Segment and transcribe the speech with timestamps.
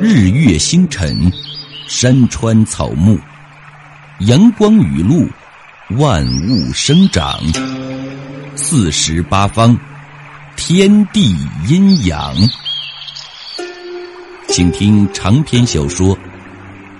[0.00, 1.32] 日月星辰，
[1.88, 3.18] 山川草木，
[4.20, 5.26] 阳光雨露，
[5.98, 7.40] 万物生长，
[8.54, 9.78] 四时八方，
[10.56, 11.34] 天地
[11.66, 12.34] 阴阳。
[14.48, 16.14] 请听长篇小说《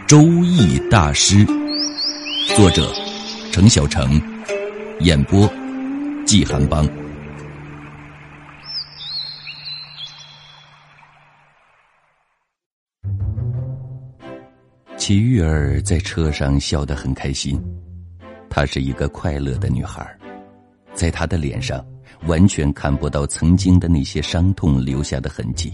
[0.07, 1.45] 周易大师》，
[2.57, 2.91] 作者
[3.53, 4.19] 程小成，
[5.01, 5.51] 演播
[6.25, 6.89] 季寒邦。
[15.07, 17.57] 齐玉儿在车上笑得很开心，
[18.51, 20.05] 她是一个快乐的女孩，
[20.95, 21.87] 在她的脸上
[22.27, 25.73] 完全看不到曾经的那些伤痛留下的痕迹。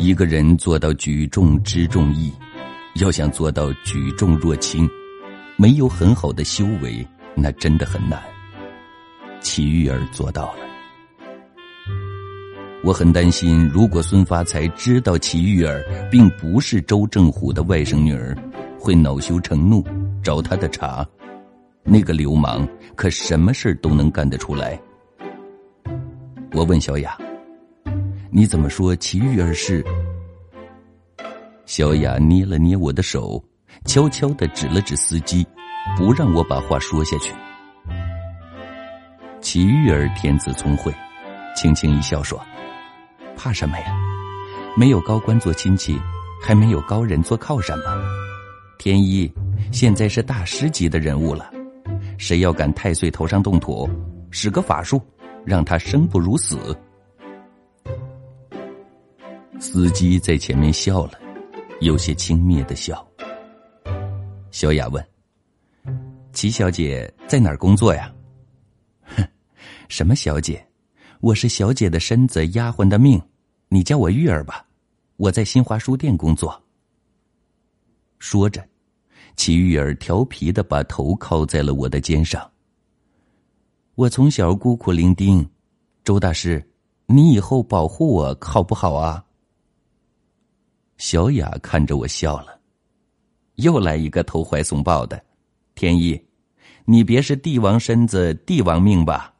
[0.00, 2.32] 一个人做到举重之重义，
[2.96, 4.90] 要想做到举重若轻，
[5.56, 8.20] 没有很好的修为，那真的很难。
[9.40, 10.67] 齐玉儿做到了。
[12.88, 18.34] 我很担心，如果孙发财知道齐玉儿并不是周正虎的外甥女儿，
[18.80, 19.84] 会恼羞成怒，
[20.22, 21.06] 找他的茬。
[21.84, 24.80] 那个流氓可什么事都能干得出来。
[26.52, 27.14] 我问小雅
[28.32, 29.84] ：“你怎么说齐玉儿是？”
[31.66, 33.44] 小雅捏了捏我的手，
[33.84, 35.46] 悄悄的指了指司机，
[35.94, 37.34] 不让我把话说下去。
[39.42, 40.90] 齐玉儿天资聪慧，
[41.54, 42.42] 轻轻一笑说。
[43.38, 43.86] 怕什么呀？
[44.76, 45.98] 没有高官做亲戚，
[46.42, 48.02] 还没有高人做靠山吗？
[48.78, 49.32] 天一
[49.72, 51.50] 现在是大师级的人物了，
[52.18, 53.88] 谁要敢太岁头上动土，
[54.30, 55.00] 使个法术，
[55.44, 56.76] 让他生不如死。
[59.58, 61.12] 司机在前面笑了，
[61.80, 63.04] 有些轻蔑的笑。
[64.52, 65.04] 小雅问
[66.32, 68.12] ：“齐小姐在哪儿工作呀
[69.16, 69.26] ？”“哼，
[69.88, 70.64] 什么小姐？”
[71.20, 73.20] 我是小姐的身子，丫鬟的命，
[73.68, 74.64] 你叫我玉儿吧。
[75.16, 76.62] 我在新华书店工作。
[78.20, 78.64] 说着，
[79.34, 82.48] 齐玉儿调皮的把头靠在了我的肩上。
[83.96, 85.44] 我从小孤苦伶仃，
[86.04, 86.64] 周大师，
[87.06, 89.24] 你以后保护我好不好啊？
[90.98, 92.60] 小雅看着我笑了，
[93.56, 95.20] 又来一个投怀送抱的。
[95.74, 96.20] 天意，
[96.84, 99.34] 你别是帝王身子，帝王命吧？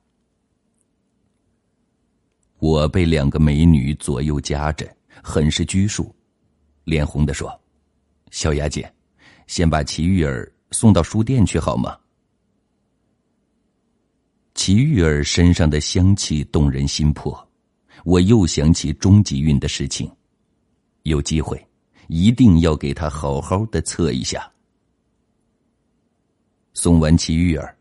[2.58, 4.88] 我被两个美女左右夹着，
[5.22, 6.14] 很是拘束，
[6.84, 7.48] 脸红的说
[8.32, 8.92] ：“小雅姐，
[9.46, 11.96] 先把齐玉儿送到书店去好吗？”
[14.54, 17.48] 齐玉儿身上的香气动人心魄，
[18.04, 20.10] 我又想起终极运的事情，
[21.04, 21.64] 有机会
[22.08, 24.50] 一定要给她好好的测一下。
[26.74, 27.76] 送完齐玉儿，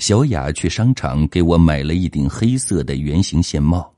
[0.00, 3.94] 小雅去商场给我买了一顶黑色的圆形线帽。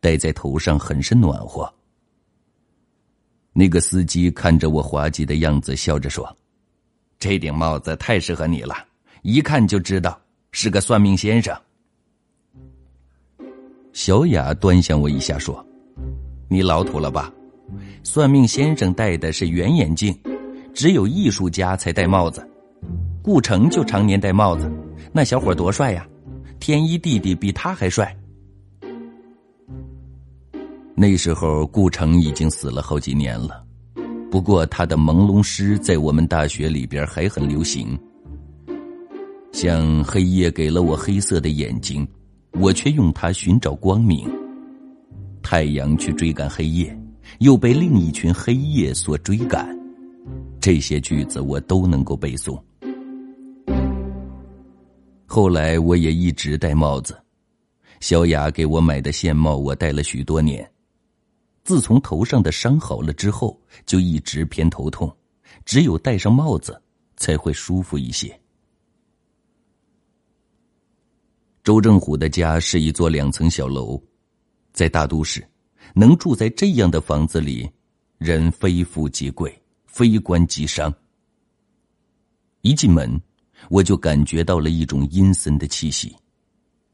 [0.00, 1.72] 戴在头上很是暖和。
[3.52, 6.36] 那个司机看着我滑稽的样子，笑着说
[7.18, 8.74] ：“这顶帽子太适合你了，
[9.22, 10.20] 一看就知道
[10.52, 11.56] 是个算命先生。”
[13.94, 15.64] 小雅端详我一下，说
[16.50, 17.32] ：“你老土了吧？
[18.02, 20.14] 算命先生戴的是圆眼镜，
[20.74, 22.46] 只有艺术家才戴帽子。
[23.22, 24.70] 顾城就常年戴帽子，
[25.12, 26.06] 那小伙多帅呀！
[26.60, 28.14] 天一弟弟比他还帅。”
[30.98, 33.62] 那时候，顾城已经死了好几年了，
[34.30, 37.96] 不过他的朦胧诗在我们大学里边还很流行。
[39.52, 42.06] 像黑夜给了我黑色的眼睛，
[42.52, 44.26] 我却用它寻找光明。
[45.42, 46.98] 太阳去追赶黑夜，
[47.40, 49.68] 又被另一群黑夜所追赶。
[50.60, 52.58] 这些句子我都能够背诵。
[55.26, 57.14] 后来我也一直戴帽子，
[58.00, 60.66] 小雅给我买的线帽，我戴了许多年。
[61.66, 65.12] 自从头上的伤好了之后，就一直偏头痛，
[65.64, 66.80] 只有戴上帽子
[67.16, 68.40] 才会舒服一些。
[71.64, 74.00] 周正虎的家是一座两层小楼，
[74.72, 75.44] 在大都市，
[75.92, 77.68] 能住在这样的房子里，
[78.18, 79.52] 人非富即贵，
[79.86, 80.94] 非官即商。
[82.60, 83.20] 一进门，
[83.70, 86.14] 我就感觉到了一种阴森的气息。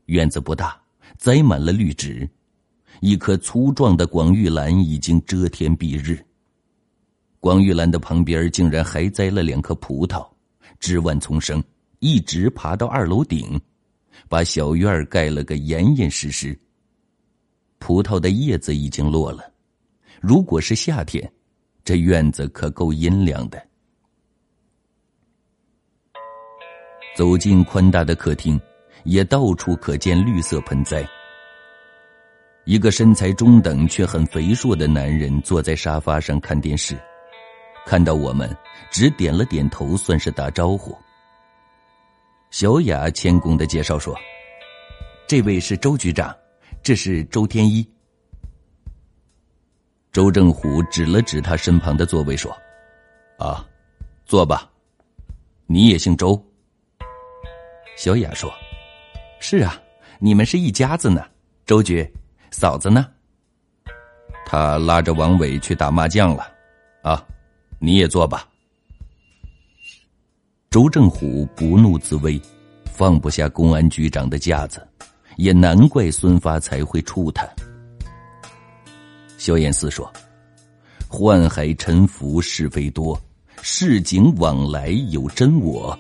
[0.07, 0.81] 院子不大，
[1.19, 2.27] 栽满了绿植。
[3.03, 6.25] 一棵粗壮的广玉兰已经遮天蔽日。
[7.41, 10.25] 广玉兰的旁边竟然还栽了两棵葡萄，
[10.79, 11.61] 枝蔓丛生，
[11.99, 13.61] 一直爬到二楼顶，
[14.29, 16.57] 把小院盖了个严严实实。
[17.81, 19.53] 葡萄的叶子已经落了，
[20.21, 21.29] 如果是夏天，
[21.83, 23.61] 这院子可够阴凉的。
[27.17, 28.61] 走进宽大的客厅，
[29.03, 31.05] 也到处可见绿色盆栽。
[32.65, 36.97] 一个身材中等却很肥硕的男人坐在沙发上看电视，
[37.85, 38.57] 看到我们，
[38.91, 40.97] 只点了点头，算是打招呼。
[42.51, 44.17] 小雅谦恭的介绍说
[45.27, 46.33] ：“这位是周局长，
[46.85, 47.85] 这是周天一。”
[50.13, 52.57] 周正虎指了指他身旁的座位说
[53.41, 53.67] ：“啊，
[54.25, 54.71] 坐吧。
[55.67, 56.41] 你也姓周？”
[57.97, 58.53] 小雅说
[59.41, 59.83] ：“是啊，
[60.21, 61.27] 你们是一家子呢，
[61.67, 62.09] 周局。”
[62.53, 63.07] 嫂子呢？
[64.45, 66.47] 他拉着王伟去打麻将了，
[67.03, 67.27] 啊，
[67.81, 68.47] 你也坐吧。
[70.71, 72.41] 周正虎不怒自威，
[72.85, 74.87] 放不下公安局长的架子，
[75.37, 77.49] 也难怪孙发才会处他。
[79.39, 80.11] 萧炎思说
[81.11, 83.21] ：“宦海沉浮是非多，
[83.63, 85.99] 市井往来有真我。”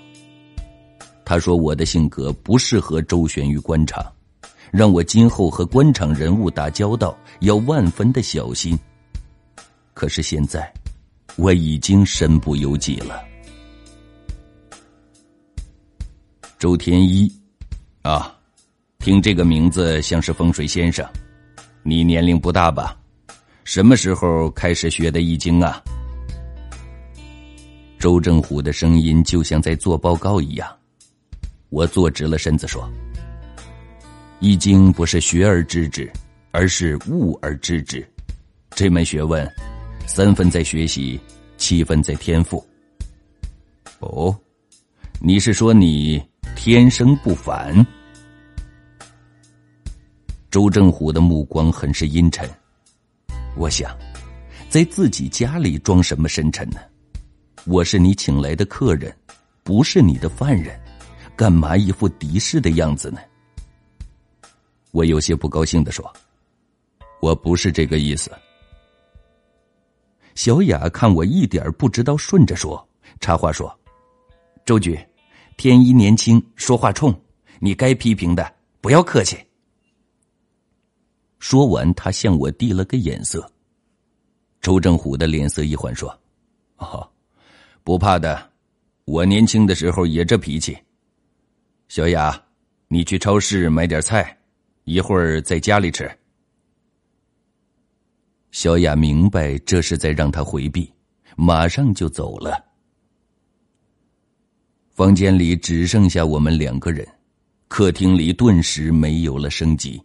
[1.24, 4.04] 他说：“我的性格不适合周旋于官场。”
[4.72, 8.76] 让我今后和官场人物打交道要万分的小心。
[9.92, 10.72] 可是现在，
[11.36, 13.22] 我已经身不由己了。
[16.58, 17.30] 周天一，
[18.00, 18.34] 啊，
[18.98, 21.06] 听这个名字像是风水先生。
[21.82, 22.96] 你年龄不大吧？
[23.64, 25.82] 什么时候开始学的易经啊？
[27.98, 30.66] 周正虎的声音就像在做报告一样。
[31.68, 32.90] 我坐直了身子说。
[34.44, 36.12] 易经不是学而知之，
[36.50, 38.04] 而是悟而知之。
[38.70, 39.48] 这门学问，
[40.04, 41.20] 三分在学习，
[41.56, 42.66] 七分在天赋。
[44.00, 44.36] 哦，
[45.20, 46.20] 你是说你
[46.56, 47.86] 天生不凡？
[50.50, 52.50] 周正虎的目光很是阴沉。
[53.56, 53.96] 我想，
[54.68, 56.80] 在自己家里装什么深沉呢？
[57.64, 59.16] 我是你请来的客人，
[59.62, 60.76] 不是你的犯人，
[61.36, 63.20] 干嘛一副敌视的样子呢？
[64.92, 66.10] 我有些不高兴的说
[67.20, 68.30] ：“我不是这个意思。”
[70.34, 72.86] 小雅看我一点不知道，顺着说，
[73.18, 73.74] 插话说
[74.64, 74.98] ：“周局，
[75.56, 77.14] 天一年轻，说话冲，
[77.58, 79.36] 你该批评的不要客气。”
[81.40, 83.50] 说完，他向我递了个眼色。
[84.60, 86.16] 周正虎的脸色一缓，说
[86.76, 87.10] ：“哦，
[87.82, 88.50] 不怕的，
[89.06, 90.76] 我年轻的时候也这脾气。
[91.88, 92.42] 小雅，
[92.88, 94.38] 你去超市买点菜。”
[94.84, 96.10] 一会儿在家里吃。
[98.50, 100.92] 小雅明白这是在让他回避，
[101.36, 102.62] 马上就走了。
[104.90, 107.06] 房间里只剩下我们两个人，
[107.68, 110.02] 客厅里顿时没有了生机。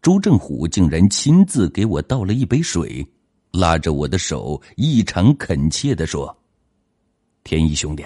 [0.00, 3.04] 周正虎竟然亲自给我倒了一杯水，
[3.50, 6.36] 拉着我的手，异常恳切的说
[7.42, 8.04] ：“天一兄弟，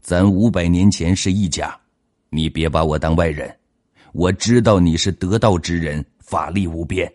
[0.00, 1.76] 咱五百年前是一家，
[2.28, 3.52] 你别把我当外人。”
[4.12, 7.12] 我知道你是得道之人，法力无边，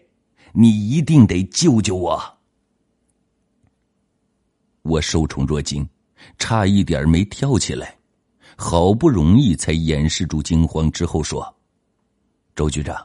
[0.53, 2.21] 你一定得救救我。
[4.83, 5.87] 我受宠若惊，
[6.37, 7.97] 差一点没跳起来，
[8.55, 11.55] 好不容易才掩饰住惊慌，之后说
[12.55, 12.95] ：“周局长，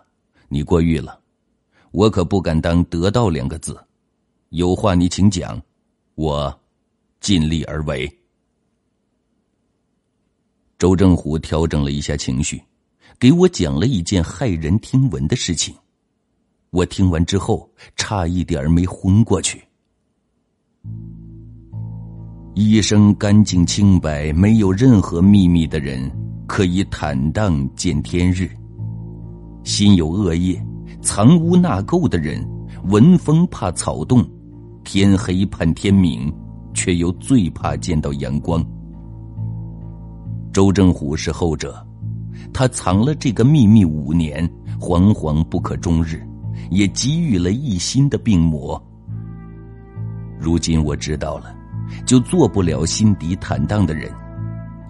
[0.49, 1.21] 你过誉了，
[1.91, 3.79] 我可不敢当得道两个字，
[4.51, 5.61] 有话你请讲，
[6.15, 6.61] 我
[7.21, 8.13] 尽力而为。”
[10.79, 12.63] 周正虎调整了一下情绪。
[13.21, 15.75] 给我讲了一件骇人听闻的事情，
[16.71, 19.61] 我听完之后差一点没昏过去。
[22.55, 26.09] 一生干净清白、没有任何秘密的人，
[26.47, 28.47] 可以坦荡见天日；
[29.65, 30.65] 心有恶业、
[31.03, 32.49] 藏污纳垢的人，
[32.85, 34.25] 闻风怕草动，
[34.85, 36.33] 天黑盼天明，
[36.73, 38.65] 却又最怕见到阳光。
[40.53, 41.85] 周正虎是后者。
[42.59, 44.45] 他藏了这个秘密五年，
[44.81, 46.21] 惶惶不可终日，
[46.71, 48.85] 也给予了一心的病魔。
[50.41, 51.55] 如今我知道了，
[52.05, 54.11] 就做不了心底坦荡的人，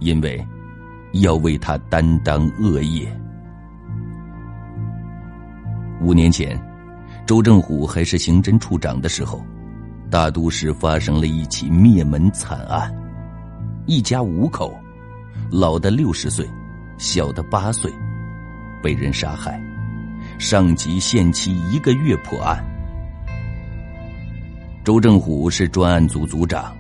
[0.01, 0.43] 因为
[1.13, 3.07] 要为他担当恶业。
[6.01, 6.59] 五年前，
[7.27, 9.45] 周正虎还是刑侦处长的时候，
[10.11, 12.91] 大都市发生了一起灭门惨案，
[13.85, 14.75] 一家五口，
[15.51, 16.49] 老的六十岁。
[16.99, 17.91] 小的八岁，
[18.83, 19.59] 被人杀害，
[20.39, 22.63] 上级限期一个月破案。
[24.85, 26.77] 周正虎是专案组组长，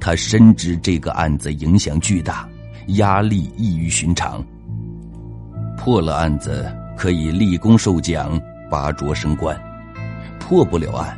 [0.00, 2.48] 他深知这个案子影响巨大，
[2.88, 4.44] 压力异于寻常。
[5.76, 9.58] 破了案子可以立功受奖、拔擢升官，
[10.40, 11.16] 破不了案，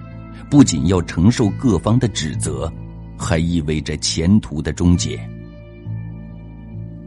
[0.51, 2.71] 不仅要承受各方的指责，
[3.17, 5.19] 还意味着前途的终结。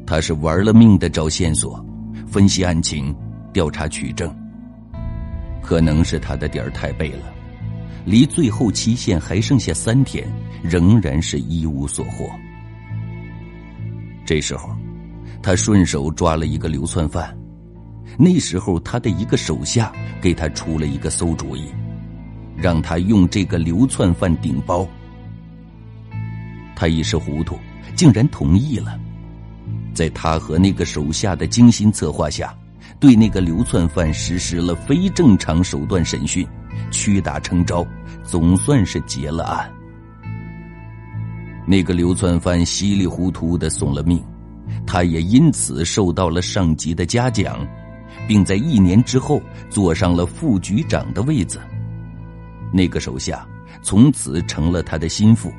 [0.09, 1.85] 他是玩了命的找线索，
[2.25, 3.15] 分析案情，
[3.53, 4.35] 调查取证。
[5.61, 7.31] 可能是他的点儿太背了，
[8.05, 10.27] 离最后期限还剩下三天，
[10.63, 12.27] 仍然是一无所获。
[14.25, 14.75] 这时候，
[15.43, 17.37] 他顺手抓了一个流窜犯。
[18.17, 21.65] 那时候，他的一个手下给他出了一个馊主意，
[22.57, 24.87] 让他用这个流窜犯顶包。
[26.75, 27.59] 他一时糊涂，
[27.95, 28.99] 竟然同意了。
[29.99, 32.57] 在他和那个手下的精心策划下，
[33.01, 36.47] 对那个流窜犯实施了非正常手段审讯，
[36.89, 37.85] 屈打成招，
[38.23, 39.69] 总算是结了案。
[41.67, 44.23] 那个流窜犯稀里糊涂的送了命，
[44.87, 47.67] 他也因此受到了上级的嘉奖，
[48.25, 51.59] 并在一年之后坐上了副局长的位子。
[52.71, 53.45] 那个手下
[53.81, 55.51] 从此成了他的心腹，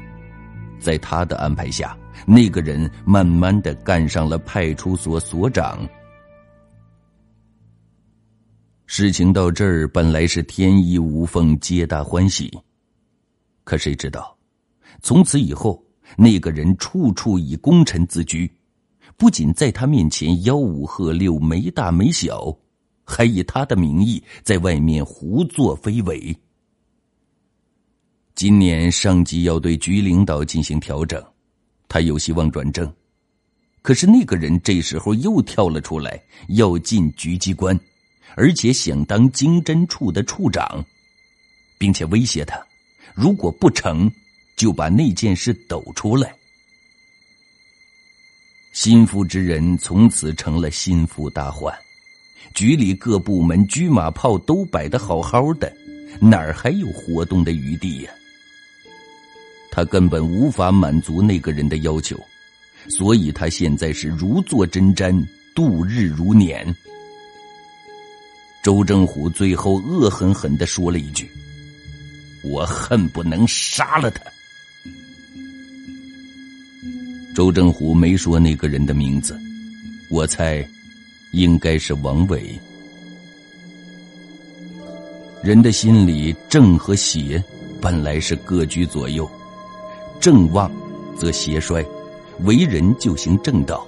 [0.78, 1.94] 在他的安排下。
[2.26, 5.88] 那个人慢慢的干上了派出所所长。
[8.86, 12.50] 事情到这儿本来是天衣无缝、皆大欢喜，
[13.62, 14.36] 可谁知道，
[15.00, 15.80] 从此以后，
[16.16, 18.50] 那个人处处以功臣自居，
[19.16, 22.52] 不仅在他面前吆五喝六、没大没小，
[23.04, 26.36] 还以他的名义在外面胡作非为。
[28.34, 31.22] 今年上级要对局领导进行调整。
[31.90, 32.90] 他有希望转正，
[33.82, 37.76] 可是那个人这时候又跳了出来，要进局机关，
[38.37, 40.85] 而且想当经侦处的处长，
[41.78, 42.64] 并且威胁他，
[43.12, 44.09] 如果不成
[44.54, 46.32] 就把那件事抖出来。
[48.73, 51.76] 心腹之人从此成了心腹大患，
[52.54, 55.75] 局里各部门车马炮都摆得好好的，
[56.20, 58.12] 哪儿还有活动的余地呀？
[59.70, 62.18] 他根本无法满足那个人的要求，
[62.88, 65.24] 所以他现在是如坐针毡，
[65.54, 66.74] 度日如年。
[68.62, 71.30] 周正虎最后恶狠狠的说了一句
[72.44, 74.22] ：“我恨不能杀了他。”
[77.34, 79.38] 周正虎没说那个人的名字，
[80.10, 80.68] 我猜，
[81.32, 82.58] 应该是王伟。
[85.42, 87.42] 人的心里正和邪，
[87.80, 89.30] 本来是各居左右。
[90.20, 90.70] 正旺，
[91.16, 91.82] 则邪衰；
[92.44, 93.78] 为人就行正道；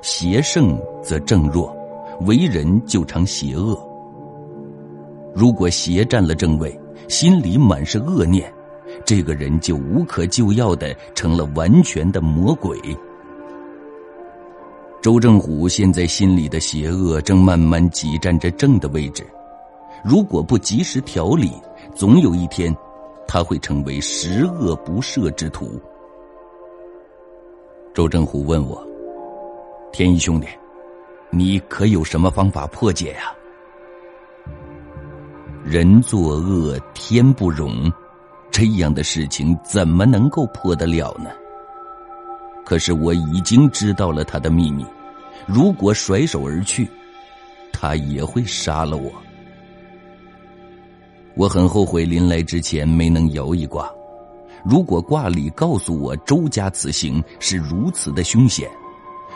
[0.00, 1.76] 邪盛则正弱，
[2.22, 3.78] 为人就常邪恶。
[5.34, 6.74] 如果邪占了正位，
[7.06, 8.50] 心里满是恶念，
[9.04, 12.80] 这个人就无可救药的成了完全的魔鬼。
[15.02, 19.22] 周正虎现在心里的邪恶正慢慢挤占着正的位置，
[20.02, 21.52] 如果不及时调理，
[21.94, 22.74] 总有一天。
[23.26, 25.80] 他会成为十恶不赦之徒。
[27.92, 28.86] 周正虎问我
[29.92, 30.46] ：“天一兄弟，
[31.30, 33.32] 你可有什么方法破解呀？”
[35.64, 37.90] 人作恶，天不容，
[38.50, 41.30] 这样的事情怎么能够破得了呢？
[42.64, 44.84] 可是我已经知道了他的秘密，
[45.46, 46.88] 如果甩手而去，
[47.72, 49.10] 他也会杀了我。
[51.36, 53.92] 我很后悔临来之前没能摇一卦。
[54.64, 58.68] 如果卦里告诉我周家此行是如此的凶险，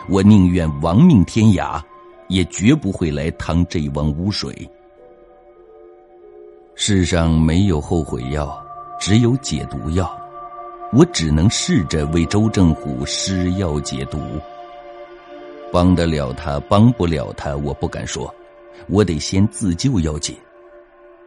[0.09, 1.79] 我宁愿亡命天涯，
[2.27, 4.67] 也绝不会来趟这汪污水。
[6.73, 8.61] 世上没有后悔药，
[8.99, 10.11] 只有解毒药。
[10.91, 14.19] 我只能试着为周正虎施药解毒。
[15.71, 18.33] 帮得了他，帮不了他，我不敢说。
[18.87, 20.35] 我得先自救要紧。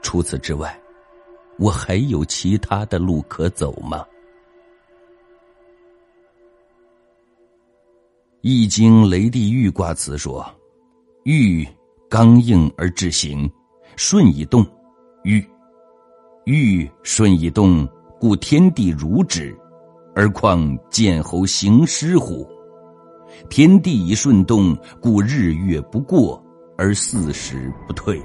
[0.05, 0.79] 除此之外，
[1.59, 4.05] 我还有其他的路可走吗？
[8.43, 10.47] 《易经》雷地豫卦辞说
[11.25, 11.67] ：“豫，
[12.11, 13.51] 刚硬而志行，
[13.97, 14.65] 顺以动，
[15.25, 15.43] 豫，
[16.45, 17.89] 豫顺以动，
[18.21, 19.57] 故天地如之，
[20.15, 22.47] 而况见侯行师乎？
[23.49, 26.41] 天地以顺动，故日月不过，
[26.77, 28.23] 而四时不退。”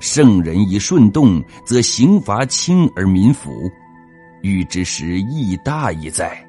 [0.00, 3.70] 圣人以顺动，则刑罚轻而民服，
[4.42, 6.46] 欲之时亦大矣哉！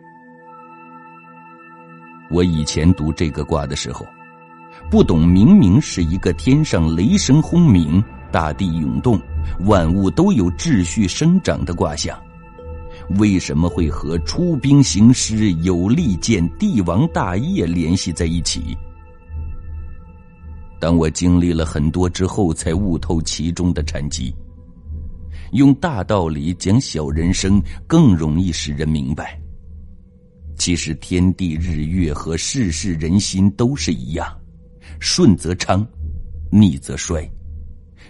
[2.30, 4.06] 我以前读这个卦的时候，
[4.90, 9.20] 不懂明明是一个天上雷声轰鸣、大地涌动、
[9.62, 12.20] 万物都有秩序生长的卦象，
[13.18, 18.78] 为什么会和出兵行师、有利见帝王大业联系在一起？
[20.80, 24.34] 当我经历了很多之后，才悟透其中的禅机。
[25.54, 29.40] 用大道理讲小人生，更容易使人明白。
[30.58, 34.28] 其实天地日月和世事人心都是一样，
[35.00, 35.88] 顺则昌，
[36.52, 37.30] 逆则衰。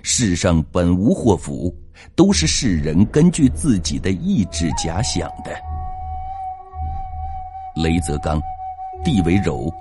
[0.02, 1.76] 世上本无祸福，
[2.16, 5.52] 都是世人根据自己的意志假想的。
[7.76, 8.42] 雷则刚，
[9.04, 9.72] 地为柔，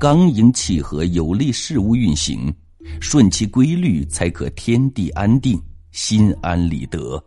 [0.00, 2.50] 刚应契合有利事物运行，
[3.02, 7.22] 顺其规律，才可天地安定，心安理得。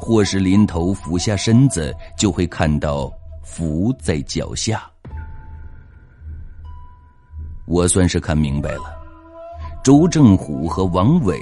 [0.00, 3.08] 或是临头俯下身子，就会看到
[3.44, 4.90] 福在脚下。
[7.64, 8.96] 我算是看明白了，
[9.84, 11.40] 周正虎和王伟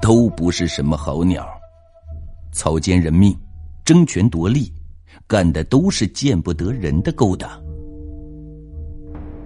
[0.00, 1.46] 都不是什么好鸟，
[2.52, 3.38] 草菅人命，
[3.84, 4.72] 争权夺利，
[5.26, 7.50] 干的都是见不得人的勾当。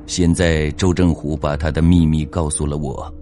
[0.06, 3.12] 现在周正虎把他的秘密告诉了我，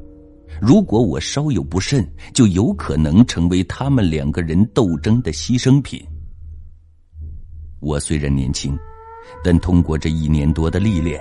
[0.61, 6.05] 如果我稍有不慎，就有可能成为他们两个人斗争的牺牲品。
[7.81, 8.79] 我虽然年轻，
[9.43, 11.21] 但通过这一年多的历练。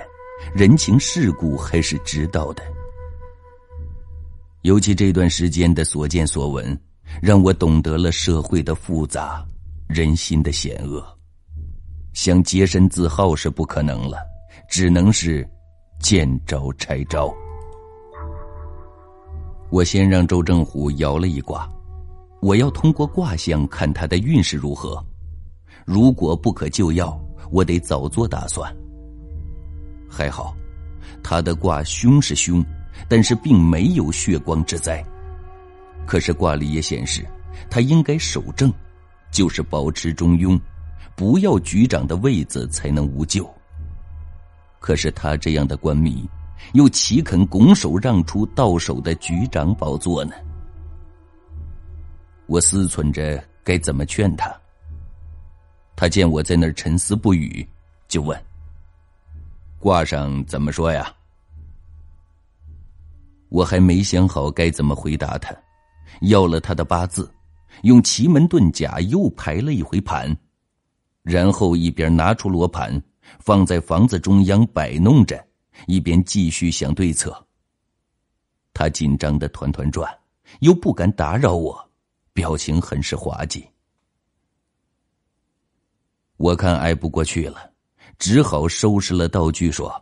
[0.52, 2.64] 人情世故还是知道的，
[4.62, 6.76] 尤其这段时间的所见所闻，
[7.20, 9.46] 让我懂得了社会的复杂，
[9.86, 11.00] 人心的险恶。
[12.12, 14.18] 想洁身自好是不可能了，
[14.72, 15.46] 只能是
[16.00, 17.30] 见招拆招。
[19.68, 21.70] 我先让周正虎摇了一卦，
[22.40, 25.04] 我要通过卦象看他的运势如何。
[25.84, 28.74] 如果不可救药，我得早做打算。
[30.08, 30.56] 还好，
[31.22, 32.64] 他的卦凶是凶，
[33.10, 35.04] 但是并没有血光之灾。
[36.06, 37.26] 可是卦里也显示，
[37.68, 38.72] 他应该守正，
[39.30, 40.58] 就是保持中庸，
[41.14, 43.46] 不要局长的位子才能无救。
[44.82, 46.28] 可是他这样的官迷，
[46.74, 50.32] 又岂肯拱手让出到手的局长宝座呢？
[52.46, 54.52] 我思忖着该怎么劝他。
[55.94, 57.64] 他见我在那儿沉思不语，
[58.08, 58.36] 就问。
[59.78, 61.14] 卦上怎么说呀？
[63.50, 65.54] 我还没想好该怎么回答他，
[66.22, 67.32] 要了他的八字，
[67.82, 70.36] 用奇门遁甲又排了一回盘，
[71.22, 73.00] 然后一边拿出罗盘
[73.38, 75.44] 放在房子中央摆弄着，
[75.86, 77.46] 一边继续想对策。
[78.72, 80.12] 他紧张的团团转，
[80.60, 81.90] 又不敢打扰我，
[82.32, 83.66] 表情很是滑稽。
[86.36, 87.70] 我看挨不过去了。
[88.18, 89.92] 只好收拾了道具，说：“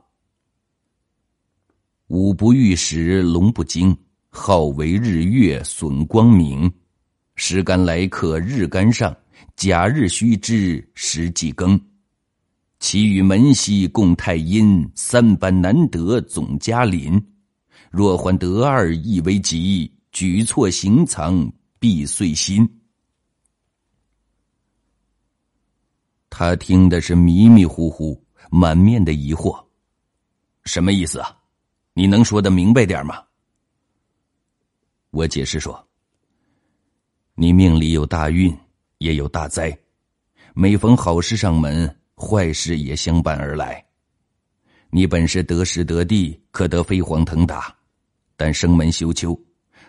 [2.09, 3.97] 午不遇时龙不惊，
[4.29, 6.71] 好为日月损光明。
[7.37, 9.17] 时干来客日干上，
[9.57, 11.81] 甲日须知时既更。
[12.81, 17.23] 其与门西共太阴，三般难得总加临。
[17.91, 19.93] 若还得二，亦为吉。
[20.13, 22.69] 举措行藏必遂心。”
[26.29, 29.65] 他听的是迷迷糊糊，满面的疑惑，
[30.65, 31.37] 什么意思啊？
[31.93, 33.23] 你能说的明白点吗？
[35.11, 35.87] 我解释说
[37.35, 38.57] ：“你命里有大运，
[38.99, 39.79] 也有大灾，
[40.55, 43.83] 每逢好事上门，坏事也相伴而来。
[44.91, 47.75] 你本是得时得地，可得飞黄腾达，
[48.37, 49.41] 但生门休秋，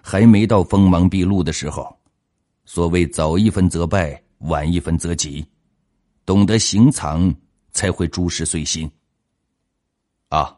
[0.02, 1.94] 还没到锋芒毕露的时候。
[2.64, 5.46] 所谓早一分则败，晚一分则吉。”
[6.24, 7.36] 懂得行藏，
[7.72, 8.90] 才会诸事遂心。
[10.30, 10.56] 啊，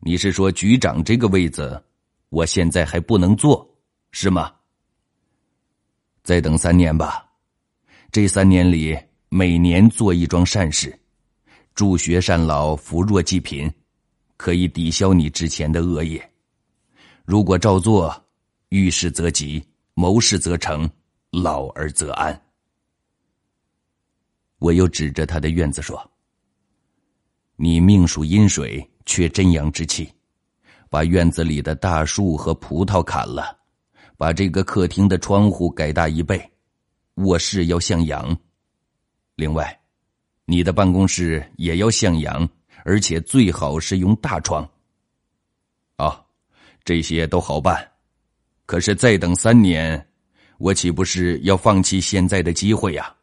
[0.00, 1.80] 你是说局长这个位子，
[2.30, 3.68] 我现在还不能做，
[4.10, 4.52] 是吗？
[6.24, 7.28] 再等三年吧，
[8.10, 8.98] 这三年里
[9.30, 10.98] 每年做一桩善事，
[11.74, 13.70] 助学善老，扶弱济贫，
[14.38, 16.32] 可以抵消你之前的恶业。
[17.26, 18.24] 如果照做，
[18.70, 19.62] 遇事则吉，
[19.92, 20.88] 谋事则成，
[21.30, 22.42] 老而则安。
[24.60, 26.10] 我又指着他的院子说
[27.56, 30.10] ：“你命属阴水，缺真阳之气，
[30.88, 33.58] 把院子里的大树和葡萄砍了，
[34.16, 36.50] 把这个客厅的窗户改大一倍，
[37.16, 38.34] 卧室要向阳。
[39.38, 39.80] 另外，
[40.46, 42.46] 你的办公室也要向阳，
[42.84, 44.68] 而且最好是用大窗。
[45.94, 46.20] 啊，
[46.82, 47.88] 这些都好办，
[48.66, 50.08] 可是再等三年，
[50.58, 53.14] 我岂不是要放弃现在的机会呀？”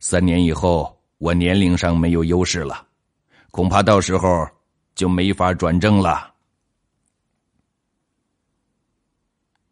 [0.00, 2.84] 三年以后，我年龄上没有优势了，
[3.52, 4.48] 恐怕到时候
[4.96, 6.34] 就没法转正了。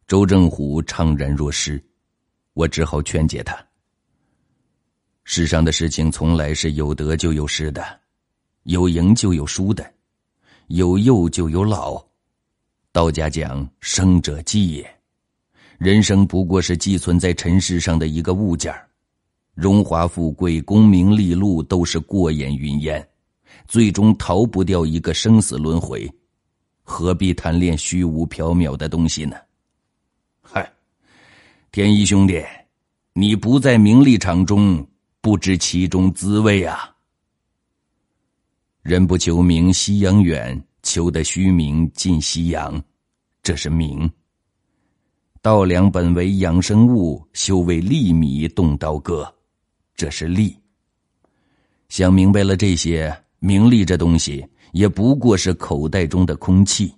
[0.06, 1.84] 周正虎怅然若失，
[2.52, 3.58] 我只好劝解他：
[5.30, 7.84] 世上的事情从来是有得就有失的，
[8.62, 9.86] 有赢就有输的，
[10.68, 12.02] 有幼就有老。
[12.92, 14.90] 道家讲生者寄也，
[15.76, 18.74] 人生不过是寄存在尘世上的一个物件。
[19.52, 23.06] 荣华富贵、功名利禄都是过眼云烟，
[23.66, 26.10] 最终逃不掉一个生死轮回，
[26.82, 29.36] 何必贪恋虚无缥缈的东西呢？
[30.40, 30.72] 嗨
[31.70, 32.42] 天一兄弟，
[33.12, 34.82] 你不在名利场中，
[35.20, 36.94] 不知其中滋味啊！
[38.82, 42.80] 人不求名，夕阳远；求得虚名，近夕阳。
[43.42, 44.10] 这是名。
[45.42, 49.32] 稻粱本为养生物，休为粒米动刀割。
[49.94, 50.56] 这是利。
[51.88, 56.94] 想明白了这些，名利这东西也不过是口袋中的空气。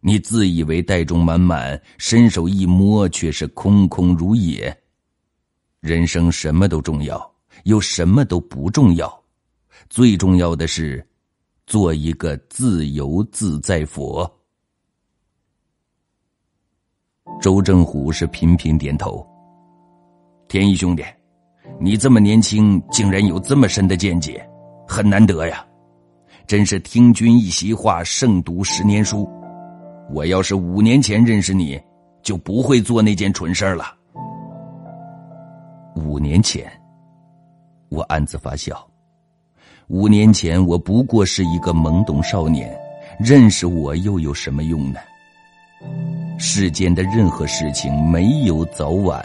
[0.00, 4.76] 你自以为袋中满满，伸手一摸却是空空如也。
[5.80, 7.31] 人生什么都重要，
[7.64, 9.22] 又什么都不重要。
[9.88, 11.06] 最重要的是，
[11.66, 14.30] 做一个自由自在佛。
[17.40, 19.26] 周正虎是频频点头。
[20.48, 21.02] 天一兄弟，
[21.80, 24.46] 你这么年轻，竟然有这么深的见解，
[24.86, 25.66] 很难得呀！
[26.46, 29.28] 真是听君一席话，胜读十年书。
[30.10, 31.80] 我要是五年前认识你，
[32.22, 33.96] 就不会做那件蠢事了。
[35.94, 36.70] 五年前，
[37.92, 38.84] 我暗自发笑。
[39.88, 42.74] 五年前，我不过是一个懵懂少年，
[43.20, 44.98] 认识我又有什么用呢？
[46.38, 49.22] 世间的任何事情没有早晚，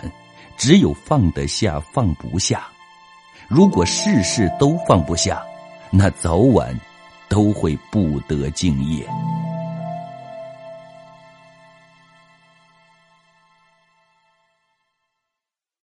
[0.57, 2.67] 只有放得下放不下。
[3.47, 5.41] 如果事事都放不下，
[5.89, 6.77] 那早晚
[7.29, 9.07] 都会不得敬业。